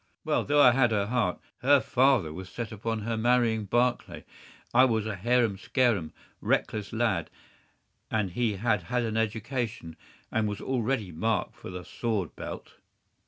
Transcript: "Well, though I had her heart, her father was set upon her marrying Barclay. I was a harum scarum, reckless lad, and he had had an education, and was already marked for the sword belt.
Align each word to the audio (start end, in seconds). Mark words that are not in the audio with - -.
"Well, 0.25 0.43
though 0.43 0.63
I 0.63 0.71
had 0.71 0.89
her 0.89 1.05
heart, 1.05 1.39
her 1.59 1.79
father 1.79 2.33
was 2.33 2.49
set 2.49 2.71
upon 2.71 3.01
her 3.01 3.15
marrying 3.15 3.65
Barclay. 3.65 4.25
I 4.73 4.83
was 4.83 5.05
a 5.05 5.15
harum 5.15 5.59
scarum, 5.59 6.11
reckless 6.41 6.91
lad, 6.91 7.29
and 8.09 8.31
he 8.31 8.55
had 8.55 8.81
had 8.81 9.03
an 9.03 9.15
education, 9.15 9.95
and 10.31 10.47
was 10.47 10.59
already 10.59 11.11
marked 11.11 11.55
for 11.55 11.69
the 11.69 11.85
sword 11.85 12.35
belt. 12.35 12.77